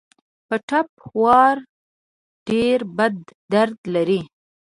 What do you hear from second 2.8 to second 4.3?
بد درد لري.